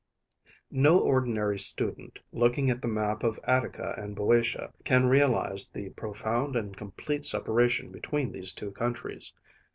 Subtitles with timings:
[0.71, 6.55] No ordinary student, looking at the map of Attica and BŇďotia, can realize the profound
[6.55, 9.31] and complete separation between these two countries.